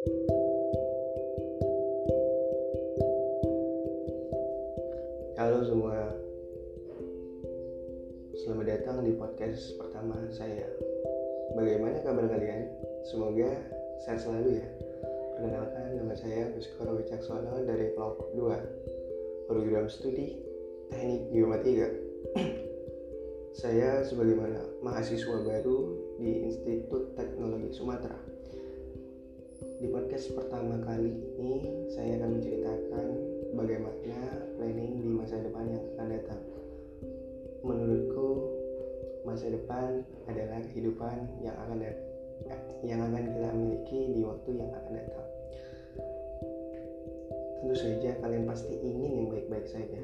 Halo 0.00 0.16
semua, 5.68 6.08
selamat 8.32 8.64
datang 8.64 9.04
di 9.04 9.12
podcast 9.12 9.76
pertama 9.76 10.16
saya. 10.32 10.64
Bagaimana 11.52 12.00
kabar 12.00 12.32
kalian? 12.32 12.72
Semoga 13.12 13.52
sehat 14.08 14.24
selalu 14.24 14.64
ya. 14.64 14.68
Perkenalkan 15.36 15.92
nama 15.92 16.16
saya 16.16 16.48
Buskoro 16.56 16.96
Wicaksono 16.96 17.60
dari 17.68 17.92
kelompok 17.92 18.32
2 18.32 19.52
Program 19.52 19.84
Studi 19.92 20.40
Teknik 20.88 21.28
Geomatika. 21.28 21.92
saya 23.60 24.00
sebagai 24.08 24.40
mahasiswa 24.80 25.44
baru 25.44 25.92
di 26.16 26.48
Institut 26.48 27.12
Teknologi 27.20 27.68
Sumatera. 27.76 28.40
Di 29.80 29.88
podcast 29.88 30.36
pertama 30.36 30.76
kali 30.84 31.08
ini 31.40 31.88
saya 31.88 32.20
akan 32.20 32.36
menceritakan 32.36 33.06
bagaimana 33.56 34.20
planning 34.60 35.00
di 35.00 35.08
masa 35.08 35.40
depan 35.40 35.72
yang 35.72 35.80
akan 35.96 36.06
datang. 36.12 36.42
Menurutku 37.64 38.28
masa 39.24 39.48
depan 39.48 40.04
adalah 40.28 40.60
kehidupan 40.68 41.40
yang 41.40 41.56
akan 41.64 41.80
datang 41.80 42.10
yang 42.84 43.00
akan 43.08 43.24
kita 43.24 43.48
miliki 43.56 44.00
di 44.16 44.20
waktu 44.20 44.50
yang 44.60 44.68
akan 44.68 44.92
datang. 45.00 45.28
Tentu 47.60 47.76
saja 47.76 48.10
kalian 48.20 48.44
pasti 48.44 48.76
ingin 48.76 49.12
yang 49.16 49.26
baik-baik 49.32 49.64
saja. 49.64 50.02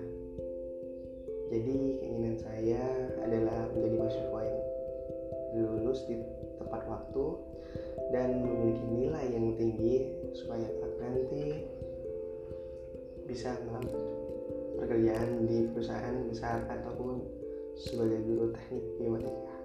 Jadi 1.53 2.01
keinginan 2.01 2.37
saya 2.41 2.81
adalah 3.23 3.69
menjadi 3.77 3.97
mahasiswa 4.01 4.41
yang 4.41 4.61
lulus 5.57 6.01
di 6.09 6.17
tepat 6.61 6.83
waktu 6.85 7.25
dan 8.13 8.45
memiliki 8.45 8.85
nilai 8.93 9.27
bisa 13.37 13.53
melamar 13.69 14.01
pekerjaan 14.81 15.45
di 15.45 15.69
perusahaan 15.69 16.25
besar 16.33 16.65
ataupun 16.73 17.21
sebagai 17.77 18.25
guru 18.25 18.49
teknik 18.49 18.85
biomatika 18.97 19.57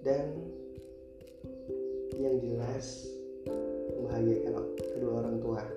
dan 0.00 0.32
yang 2.16 2.40
jelas 2.40 3.04
membahagiakan 4.00 4.56
kedua 4.96 5.12
orang 5.20 5.36
tua. 5.44 5.68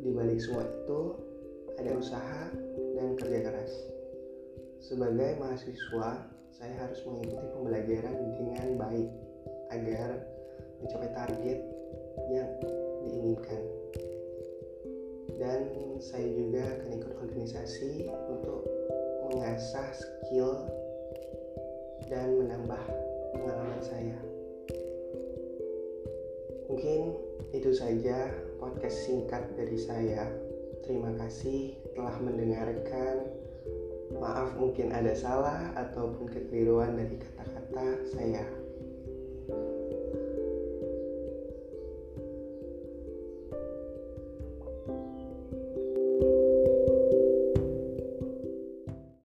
Di 0.00 0.16
balik 0.16 0.40
semua 0.40 0.64
itu 0.64 1.00
ada 1.76 1.92
usaha 2.00 2.48
dan 2.96 3.12
kerja 3.20 3.52
keras. 3.52 3.72
Sebagai 4.80 5.36
mahasiswa 5.44 6.24
saya 6.56 6.74
harus 6.80 7.04
mengikuti 7.04 7.44
pembelajaran 7.52 8.16
dengan 8.32 8.80
baik 8.80 9.08
agar 9.76 10.24
mencapai 10.80 11.12
target 11.12 11.60
yang 12.32 12.48
diinginkan 13.04 13.27
dan 15.38 15.70
saya 16.02 16.26
juga 16.34 16.66
akan 16.66 16.90
ikut 16.98 17.12
organisasi 17.22 18.10
untuk 18.10 18.66
mengasah 19.30 19.86
skill 19.94 20.66
dan 22.10 22.34
menambah 22.42 22.82
pengalaman 23.32 23.82
saya. 23.82 24.18
Mungkin 26.68 27.16
itu 27.54 27.70
saja 27.72 28.34
podcast 28.58 29.06
singkat 29.06 29.46
dari 29.54 29.78
saya. 29.78 30.26
Terima 30.84 31.14
kasih 31.16 31.78
telah 31.94 32.18
mendengarkan. 32.20 33.30
Maaf 34.18 34.56
mungkin 34.56 34.90
ada 34.90 35.12
salah 35.12 35.70
ataupun 35.76 36.32
kekeliruan 36.32 36.96
dari 36.96 37.20
kata-kata 37.20 37.86
saya 38.08 38.67